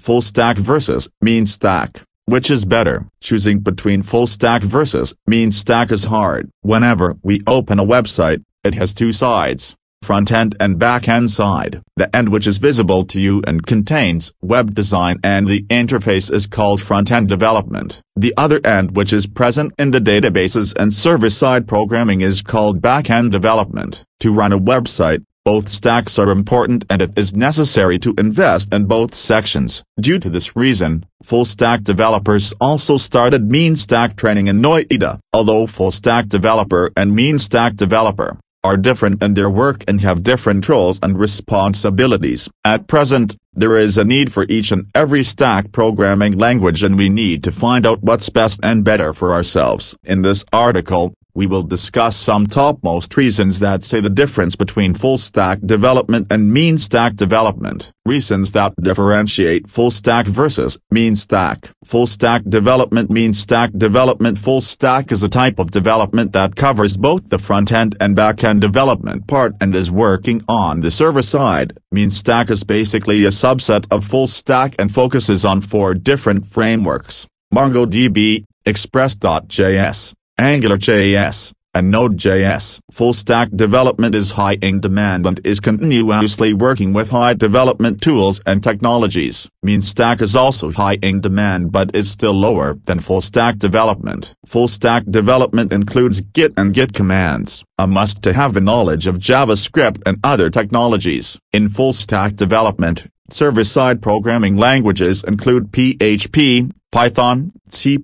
Full 0.00 0.22
stack 0.22 0.56
versus 0.56 1.08
mean 1.20 1.46
stack. 1.46 2.02
Which 2.24 2.50
is 2.50 2.64
better? 2.64 3.06
Choosing 3.20 3.60
between 3.60 4.02
full 4.02 4.26
stack 4.26 4.62
versus 4.62 5.14
mean 5.26 5.52
stack 5.52 5.92
is 5.92 6.04
hard. 6.04 6.50
Whenever 6.62 7.16
we 7.22 7.42
open 7.46 7.78
a 7.78 7.86
website, 7.86 8.42
it 8.64 8.74
has 8.74 8.92
two 8.92 9.12
sides 9.12 9.76
front 10.04 10.30
end 10.30 10.54
and 10.60 10.78
back 10.78 11.08
end 11.08 11.30
side. 11.30 11.80
The 11.96 12.14
end 12.14 12.28
which 12.28 12.46
is 12.46 12.58
visible 12.58 13.04
to 13.06 13.18
you 13.18 13.42
and 13.46 13.66
contains 13.66 14.32
web 14.42 14.74
design 14.74 15.16
and 15.24 15.46
the 15.46 15.62
interface 15.70 16.30
is 16.30 16.46
called 16.46 16.82
front 16.82 17.10
end 17.10 17.28
development. 17.28 18.02
The 18.14 18.34
other 18.36 18.60
end 18.64 18.94
which 18.96 19.12
is 19.12 19.26
present 19.26 19.72
in 19.78 19.92
the 19.92 20.00
databases 20.00 20.76
and 20.78 20.92
server 20.92 21.30
side 21.30 21.66
programming 21.66 22.20
is 22.20 22.42
called 22.42 22.82
back 22.82 23.08
end 23.08 23.32
development. 23.32 24.04
To 24.20 24.32
run 24.32 24.52
a 24.52 24.58
website, 24.58 25.24
both 25.44 25.68
stacks 25.68 26.18
are 26.18 26.30
important 26.30 26.86
and 26.88 27.02
it 27.02 27.12
is 27.18 27.34
necessary 27.34 27.98
to 27.98 28.14
invest 28.16 28.72
in 28.72 28.86
both 28.86 29.14
sections. 29.14 29.84
Due 30.00 30.18
to 30.18 30.30
this 30.30 30.56
reason, 30.56 31.04
full 31.22 31.44
stack 31.44 31.82
developers 31.82 32.54
also 32.62 32.96
started 32.96 33.50
mean 33.50 33.76
stack 33.76 34.16
training 34.16 34.46
in 34.46 34.62
Noida. 34.62 35.18
Although 35.34 35.66
full 35.66 35.92
stack 35.92 36.28
developer 36.28 36.90
and 36.96 37.14
mean 37.14 37.36
stack 37.36 37.76
developer 37.76 38.38
are 38.64 38.78
different 38.78 39.22
in 39.22 39.34
their 39.34 39.50
work 39.50 39.84
and 39.86 40.00
have 40.00 40.22
different 40.22 40.66
roles 40.66 40.98
and 41.02 41.18
responsibilities. 41.18 42.48
At 42.64 42.86
present, 42.86 43.36
there 43.52 43.76
is 43.76 43.98
a 43.98 44.04
need 44.04 44.32
for 44.32 44.46
each 44.48 44.72
and 44.72 44.86
every 44.94 45.22
stack 45.22 45.72
programming 45.72 46.38
language 46.38 46.82
and 46.82 46.96
we 46.96 47.10
need 47.10 47.44
to 47.44 47.52
find 47.52 47.84
out 47.84 48.02
what's 48.02 48.30
best 48.30 48.60
and 48.62 48.82
better 48.82 49.12
for 49.12 49.34
ourselves. 49.34 49.94
In 50.04 50.22
this 50.22 50.42
article, 50.54 51.12
we 51.34 51.46
will 51.46 51.62
discuss 51.62 52.16
some 52.16 52.46
topmost 52.46 53.16
reasons 53.16 53.60
that 53.60 53.84
say 53.84 54.00
the 54.00 54.10
difference 54.10 54.56
between 54.56 54.94
full 54.94 55.18
stack 55.18 55.60
development 55.64 56.26
and 56.30 56.52
mean 56.52 56.78
stack 56.78 57.16
development. 57.16 57.92
Reasons 58.06 58.52
that 58.52 58.74
differentiate 58.80 59.68
full 59.68 59.90
stack 59.90 60.26
versus 60.26 60.78
mean 60.90 61.14
stack. 61.14 61.70
Full 61.84 62.06
stack 62.06 62.42
development 62.48 63.10
Mean 63.10 63.32
stack 63.32 63.70
development 63.76 64.38
Full 64.38 64.60
stack 64.60 65.12
is 65.12 65.22
a 65.22 65.28
type 65.28 65.58
of 65.58 65.70
development 65.70 66.32
that 66.32 66.56
covers 66.56 66.96
both 66.96 67.28
the 67.28 67.38
front-end 67.38 67.96
and 68.00 68.16
back-end 68.16 68.60
development 68.60 69.26
part 69.26 69.54
and 69.60 69.74
is 69.74 69.90
working 69.90 70.42
on 70.48 70.80
the 70.80 70.90
server 70.90 71.22
side. 71.22 71.78
Mean 71.92 72.10
stack 72.10 72.50
is 72.50 72.64
basically 72.64 73.24
a 73.24 73.28
subset 73.28 73.86
of 73.90 74.04
full 74.04 74.26
stack 74.26 74.74
and 74.78 74.92
focuses 74.92 75.44
on 75.44 75.60
four 75.60 75.94
different 75.94 76.46
frameworks. 76.46 77.26
MongoDB, 77.54 78.44
Express.js, 78.66 80.12
AngularJS, 80.38 81.52
and 81.74 81.90
Node.js. 81.90 82.78
Full 82.90 83.12
stack 83.12 83.50
development 83.54 84.14
is 84.14 84.32
high 84.32 84.58
in 84.62 84.80
demand 84.80 85.26
and 85.26 85.40
is 85.44 85.60
continuously 85.60 86.54
working 86.54 86.92
with 86.92 87.10
high 87.10 87.34
development 87.34 88.00
tools 88.00 88.40
and 88.46 88.62
technologies. 88.62 89.48
Mean 89.62 89.80
stack 89.80 90.20
is 90.20 90.36
also 90.36 90.70
high 90.70 90.98
in 91.02 91.20
demand 91.20 91.72
but 91.72 91.94
is 91.94 92.10
still 92.10 92.32
lower 92.32 92.74
than 92.84 93.00
full 93.00 93.20
stack 93.20 93.58
development. 93.58 94.34
Full 94.46 94.68
stack 94.68 95.04
development 95.08 95.72
includes 95.72 96.20
Git 96.20 96.52
and 96.56 96.72
Git 96.72 96.92
commands, 96.92 97.64
a 97.78 97.86
must 97.86 98.22
to 98.22 98.32
have 98.32 98.56
a 98.56 98.60
knowledge 98.60 99.06
of 99.06 99.18
JavaScript 99.18 100.00
and 100.06 100.18
other 100.22 100.50
technologies. 100.50 101.38
In 101.52 101.68
full 101.68 101.92
stack 101.92 102.36
development, 102.36 103.06
server-side 103.30 104.00
programming 104.00 104.56
languages 104.56 105.24
include 105.24 105.72
PHP, 105.72 106.70
Python, 106.92 107.52
C++, 107.68 107.98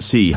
C 0.00 0.32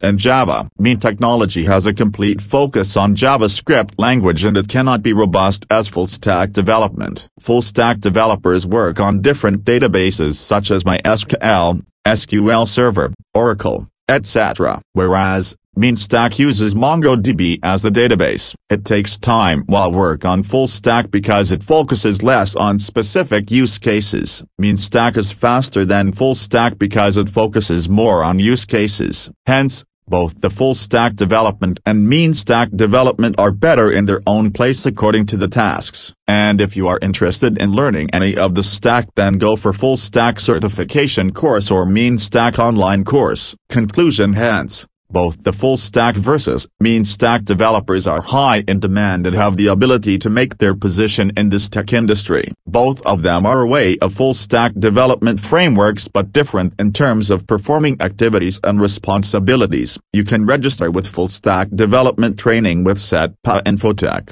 and 0.00 0.18
Java. 0.18 0.70
Mean 0.78 0.98
technology 0.98 1.64
has 1.64 1.86
a 1.86 1.94
complete 1.94 2.40
focus 2.40 2.96
on 2.96 3.16
JavaScript 3.16 3.92
language 3.98 4.44
and 4.44 4.56
it 4.56 4.68
cannot 4.68 5.02
be 5.02 5.12
robust 5.12 5.66
as 5.70 5.88
full-stack 5.88 6.52
development. 6.52 7.28
Full-stack 7.38 8.00
developers 8.00 8.66
work 8.66 9.00
on 9.00 9.22
different 9.22 9.64
databases 9.64 10.34
such 10.34 10.70
as 10.70 10.84
MySQL, 10.84 11.84
SQL 12.06 12.66
Server, 12.66 13.12
Oracle, 13.34 13.88
etc. 14.08 14.80
Whereas, 14.92 15.56
MeanStack 15.78 16.38
uses 16.40 16.74
MongoDB 16.74 17.60
as 17.62 17.82
the 17.82 17.90
database. 17.90 18.54
It 18.68 18.84
takes 18.84 19.16
time 19.16 19.62
while 19.66 19.92
work 19.92 20.24
on 20.24 20.42
full 20.42 20.66
stack 20.66 21.12
because 21.12 21.52
it 21.52 21.62
focuses 21.62 22.24
less 22.24 22.56
on 22.56 22.80
specific 22.80 23.52
use 23.52 23.78
cases. 23.78 24.44
MeanStack 24.60 25.16
is 25.16 25.30
faster 25.30 25.84
than 25.84 26.12
full 26.12 26.34
stack 26.34 26.76
because 26.76 27.16
it 27.16 27.30
focuses 27.30 27.88
more 27.88 28.24
on 28.24 28.40
use 28.40 28.64
cases. 28.64 29.30
Hence, 29.46 29.84
both 30.10 30.40
the 30.40 30.50
full 30.50 30.74
stack 30.74 31.14
development 31.14 31.80
and 31.86 32.06
mean 32.06 32.34
stack 32.34 32.68
development 32.74 33.36
are 33.38 33.52
better 33.52 33.90
in 33.90 34.04
their 34.04 34.20
own 34.26 34.50
place 34.50 34.84
according 34.84 35.24
to 35.26 35.36
the 35.36 35.48
tasks. 35.48 36.12
And 36.26 36.60
if 36.60 36.76
you 36.76 36.88
are 36.88 36.98
interested 37.00 37.56
in 37.56 37.72
learning 37.72 38.10
any 38.12 38.36
of 38.36 38.54
the 38.54 38.62
stack 38.62 39.06
then 39.14 39.38
go 39.38 39.56
for 39.56 39.72
full 39.72 39.96
stack 39.96 40.40
certification 40.40 41.32
course 41.32 41.70
or 41.70 41.86
mean 41.86 42.18
stack 42.18 42.58
online 42.58 43.04
course. 43.04 43.54
Conclusion 43.68 44.34
hence. 44.34 44.86
Both 45.10 45.42
the 45.42 45.52
full 45.52 45.76
stack 45.76 46.14
versus 46.14 46.68
mean 46.78 47.04
stack 47.04 47.42
developers 47.44 48.06
are 48.06 48.22
high 48.22 48.62
in 48.68 48.78
demand 48.78 49.26
and 49.26 49.34
have 49.34 49.56
the 49.56 49.66
ability 49.66 50.18
to 50.18 50.30
make 50.30 50.58
their 50.58 50.74
position 50.74 51.32
in 51.36 51.50
this 51.50 51.68
tech 51.68 51.92
industry. 51.92 52.52
Both 52.64 53.04
of 53.04 53.22
them 53.22 53.44
are 53.44 53.60
a 53.62 53.66
way 53.66 53.98
of 53.98 54.14
full 54.14 54.34
stack 54.34 54.72
development 54.78 55.40
frameworks 55.40 56.06
but 56.06 56.32
different 56.32 56.74
in 56.78 56.92
terms 56.92 57.28
of 57.28 57.48
performing 57.48 58.00
activities 58.00 58.60
and 58.62 58.80
responsibilities. 58.80 59.98
You 60.12 60.24
can 60.24 60.46
register 60.46 60.90
with 60.90 61.08
full 61.08 61.28
stack 61.28 61.68
development 61.74 62.38
training 62.38 62.84
with 62.84 62.98
CETPA 62.98 63.62
Infotech. 63.64 64.28